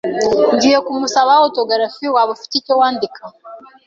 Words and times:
Ngiye 0.55 0.79
kumusaba 0.85 1.31
autografi. 1.41 2.05
Waba 2.15 2.29
ufite 2.37 2.53
icyo 2.57 2.73
wandika? 2.81 3.21